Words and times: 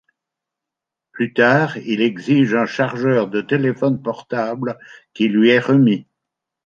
Plus 1.11 1.31
tard, 1.31 1.77
il 1.77 2.01
exige 2.01 2.55
un 2.55 2.65
chargeur 2.65 3.27
de 3.27 3.39
téléphone 3.39 4.01
portable 4.01 4.79
qui 5.13 5.27
lui 5.27 5.51
est 5.51 5.59
remis. 5.59 6.07